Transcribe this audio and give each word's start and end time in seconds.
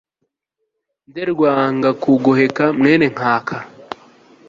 nde 1.09 1.23
rwangakugoheka 1.31 2.63
mwene 2.79 3.05
nkaka 3.13 3.57